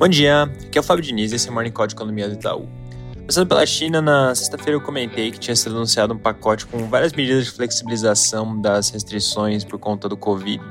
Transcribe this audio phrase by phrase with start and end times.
[0.00, 2.26] Bom dia, aqui é o Fábio Diniz e esse é o Morning Call de Economia
[2.26, 2.66] do Itaú.
[3.16, 7.12] Começando pela China, na sexta-feira eu comentei que tinha sido anunciado um pacote com várias
[7.12, 10.64] medidas de flexibilização das restrições por conta do Covid.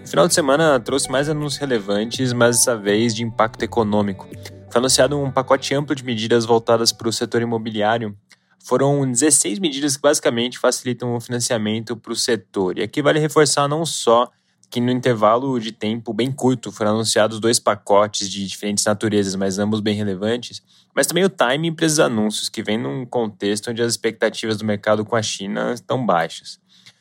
[0.00, 4.26] No final de semana trouxe mais anúncios relevantes, mas dessa vez de impacto econômico.
[4.68, 8.16] Foi anunciado um pacote amplo de medidas voltadas para o setor imobiliário.
[8.64, 12.78] Foram 16 medidas que basicamente facilitam o financiamento para o setor.
[12.78, 14.28] E aqui vale reforçar não só
[14.72, 19.58] que no intervalo de tempo bem curto foram anunciados dois pacotes de diferentes naturezas, mas
[19.58, 20.62] ambos bem relevantes,
[20.94, 24.64] mas também o timing para esses anúncios, que vem num contexto onde as expectativas do
[24.64, 26.58] mercado com a China estão baixas.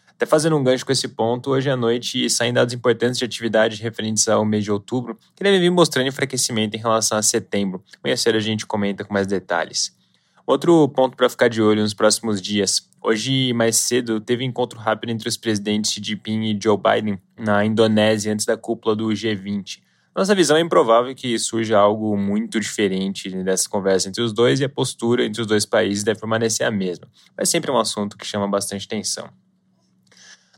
[0.10, 3.82] Até fazendo um gancho com esse ponto, hoje à noite saem dados importantes de atividade
[3.82, 7.82] referentes ao mês de outubro, que devem vir mostrando enfraquecimento em relação a setembro.
[8.04, 9.96] Amanhã cedo a gente comenta com mais detalhes.
[10.46, 12.91] Outro ponto para ficar de olho nos próximos dias.
[13.04, 17.66] Hoje, mais cedo, teve encontro rápido entre os presidentes Xi Jinping e Joe Biden na
[17.66, 19.80] Indonésia antes da cúpula do G20.
[20.16, 24.66] Nossa visão é improvável que surja algo muito diferente dessa conversa entre os dois e
[24.66, 27.08] a postura entre os dois países deve permanecer a mesma.
[27.36, 29.30] Mas sempre é um assunto que chama bastante atenção.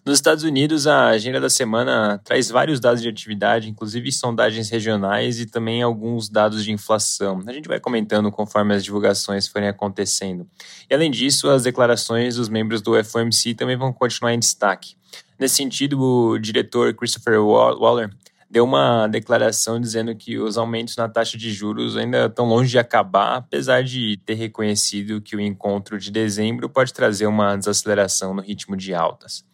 [0.05, 5.39] Nos Estados Unidos, a agenda da semana traz vários dados de atividade, inclusive sondagens regionais
[5.39, 7.41] e também alguns dados de inflação.
[7.47, 10.45] A gente vai comentando conforme as divulgações forem acontecendo.
[10.89, 14.97] E além disso, as declarações dos membros do FOMC também vão continuar em destaque.
[15.39, 18.09] Nesse sentido, o diretor Christopher Waller
[18.51, 22.77] deu uma declaração dizendo que os aumentos na taxa de juros ainda estão longe de
[22.77, 28.41] acabar, apesar de ter reconhecido que o encontro de dezembro pode trazer uma desaceleração no
[28.41, 29.45] ritmo de altas.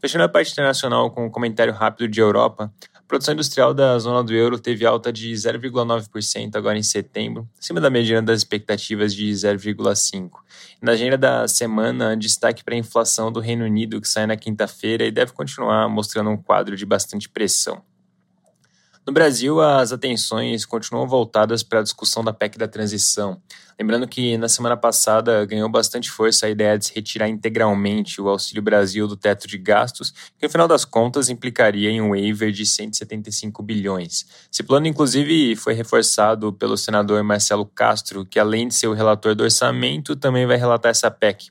[0.00, 4.24] Fechando a parte internacional com um comentário rápido de Europa, a produção industrial da zona
[4.24, 9.30] do euro teve alta de 0,9% agora em setembro, acima da mediana das expectativas de
[9.30, 10.30] 0,5%.
[10.80, 15.04] Na agenda da semana, destaque para a inflação do Reino Unido, que sai na quinta-feira
[15.04, 17.82] e deve continuar mostrando um quadro de bastante pressão.
[19.06, 23.40] No Brasil, as atenções continuam voltadas para a discussão da PEC da transição.
[23.78, 28.28] Lembrando que na semana passada ganhou bastante força a ideia de se retirar integralmente o
[28.28, 32.52] Auxílio Brasil do teto de gastos, que no final das contas implicaria em um waiver
[32.52, 34.26] de 175 bilhões.
[34.52, 39.34] Esse plano, inclusive, foi reforçado pelo senador Marcelo Castro, que além de ser o relator
[39.34, 41.48] do orçamento, também vai relatar essa PEC.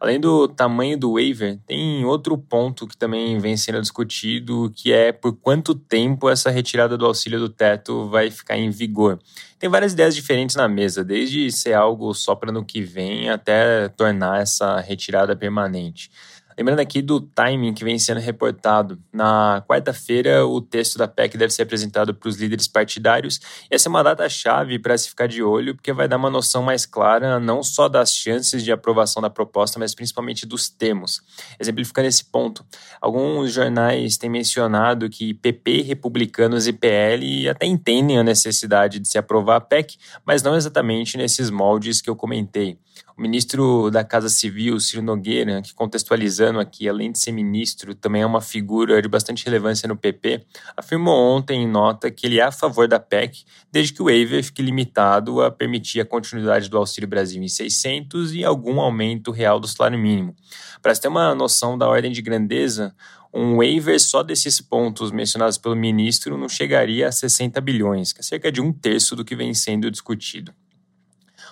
[0.00, 5.12] Além do tamanho do waiver, tem outro ponto que também vem sendo discutido, que é
[5.12, 9.18] por quanto tempo essa retirada do auxílio do teto vai ficar em vigor.
[9.58, 13.88] Tem várias ideias diferentes na mesa, desde ser algo só para no que vem até
[13.88, 16.10] tornar essa retirada permanente.
[16.56, 18.98] Lembrando aqui do timing que vem sendo reportado.
[19.12, 23.40] Na quarta-feira, o texto da PEC deve ser apresentado para os líderes partidários.
[23.70, 26.62] E essa é uma data-chave para se ficar de olho, porque vai dar uma noção
[26.62, 31.20] mais clara não só das chances de aprovação da proposta, mas principalmente dos termos.
[31.58, 32.64] Exemplificando esse ponto,
[33.00, 39.18] alguns jornais têm mencionado que PP, republicanos e PL até entendem a necessidade de se
[39.18, 42.78] aprovar a PEC, mas não exatamente nesses moldes que eu comentei.
[43.16, 48.22] O ministro da Casa Civil, Ciro Nogueira, que contextualizando aqui, além de ser ministro, também
[48.22, 50.44] é uma figura de bastante relevância no PP,
[50.76, 54.42] afirmou ontem em nota que ele é a favor da PEC, desde que o waiver
[54.42, 59.60] fique limitado a permitir a continuidade do Auxílio Brasil em 600 e algum aumento real
[59.60, 60.34] do salário mínimo.
[60.82, 62.92] Para se ter uma noção da ordem de grandeza,
[63.32, 68.24] um waiver só desses pontos mencionados pelo ministro não chegaria a 60 bilhões, que é
[68.24, 70.52] cerca de um terço do que vem sendo discutido.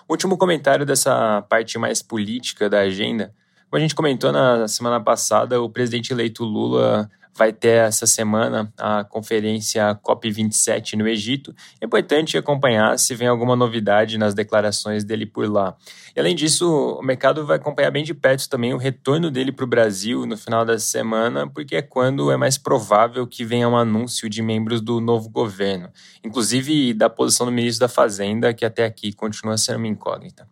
[0.09, 3.35] Último comentário dessa parte mais política da agenda.
[3.73, 8.71] Como a gente comentou na semana passada, o presidente eleito Lula vai ter essa semana
[8.77, 11.55] a conferência COP27 no Egito.
[11.81, 15.75] É importante acompanhar se vem alguma novidade nas declarações dele por lá.
[16.15, 19.65] E além disso, o mercado vai acompanhar bem de perto também o retorno dele para
[19.65, 23.77] o Brasil no final da semana, porque é quando é mais provável que venha um
[23.79, 25.89] anúncio de membros do novo governo,
[26.23, 30.52] inclusive da posição do ministro da Fazenda, que até aqui continua sendo uma incógnita.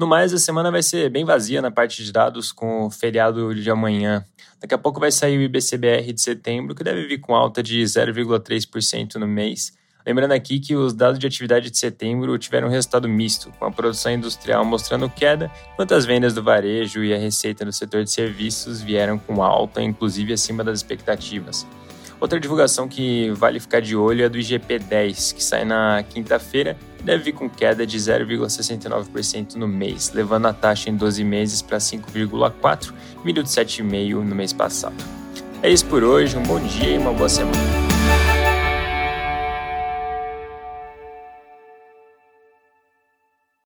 [0.00, 3.54] No mais, a semana vai ser bem vazia na parte de dados com o feriado
[3.54, 4.24] de amanhã.
[4.58, 7.82] Daqui a pouco vai sair o IBCBR de setembro, que deve vir com alta de
[7.82, 9.76] 0,3% no mês.
[10.06, 13.70] Lembrando aqui que os dados de atividade de setembro tiveram um resultado misto, com a
[13.70, 18.10] produção industrial mostrando queda, enquanto as vendas do varejo e a receita no setor de
[18.10, 21.66] serviços vieram com alta, inclusive acima das expectativas.
[22.20, 27.02] Outra divulgação que vale ficar de olho é do IGP-10, que sai na quinta-feira e
[27.02, 31.78] deve vir com queda de 0,69% no mês, levando a taxa em 12 meses para
[31.78, 32.92] 5,4,
[33.24, 35.02] milho de 7,5 no mês passado.
[35.62, 37.89] É isso por hoje, um bom dia e uma boa semana.